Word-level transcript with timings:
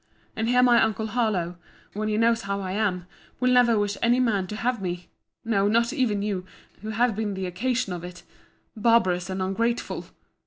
And 0.35 0.49
here 0.49 0.63
my 0.63 0.81
uncle 0.81 1.05
Harlowe, 1.05 1.57
when 1.93 2.07
he 2.09 2.17
knows 2.17 2.41
how 2.41 2.59
I 2.59 2.71
am, 2.71 3.05
will 3.39 3.51
never 3.51 3.77
wish 3.77 3.99
any 4.01 4.19
man 4.19 4.47
to 4.47 4.55
have 4.55 4.81
me: 4.81 5.09
no, 5.45 5.67
not 5.67 5.93
even 5.93 6.23
you, 6.23 6.43
who 6.81 6.89
have 6.89 7.15
been 7.15 7.35
the 7.35 7.45
occasion 7.45 7.93
of 7.93 8.03
it—barbarous 8.03 9.29
and 9.29 9.43
ungrateful! 9.43 10.07